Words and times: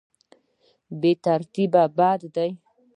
بې 0.99 1.11
ترتیبي 1.25 1.83
بد 1.97 2.21
دی. 2.35 2.49